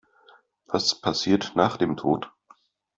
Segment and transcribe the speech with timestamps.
[0.65, 2.31] Was passiert nach dem Tod?